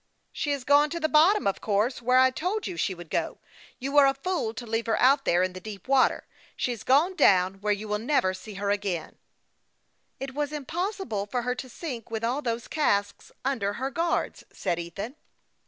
"She 0.31 0.49
has 0.49 0.63
gone 0.63 0.89
to 0.89 0.99
the 0.99 1.07
bottom, 1.07 1.45
of 1.45 1.61
course, 1.61 2.01
where 2.01 2.17
I 2.17 2.31
told 2.31 2.65
you 2.65 2.75
she 2.75 2.95
would 2.95 3.11
go. 3.11 3.37
You 3.77 3.91
were 3.91 4.07
a 4.07 4.15
fool 4.15 4.51
to 4.55 4.65
leave 4.65 4.87
her 4.87 4.99
out 4.99 5.25
there 5.25 5.43
in 5.43 5.53
the 5.53 5.59
deep 5.59 5.87
water. 5.87 6.25
She 6.55 6.71
has 6.71 6.81
gone 6.83 7.13
down 7.15 7.61
where 7.61 7.71
you 7.71 7.87
will 7.87 7.99
never 7.99 8.33
see 8.33 8.55
her 8.55 8.71
again." 8.71 9.19
THE 10.17 10.25
VoUNG 10.25 10.25
PILOT 10.25 10.29
OF 10.29 10.29
LAKE 10.29 10.29
CHAMPLA.IN. 10.29 10.31
167" 10.31 10.31
It 10.31 10.35
was 10.35 10.51
impossible 10.51 11.25
for 11.27 11.41
her 11.43 11.53
to 11.53 11.69
sink 11.69 12.09
with 12.09 12.23
all 12.23 12.41
those 12.41 12.67
casks 12.67 13.31
under 13.45 13.73
her 13.73 13.91
guards," 13.91 14.43
said 14.51 14.79
Ethan. 14.79 15.15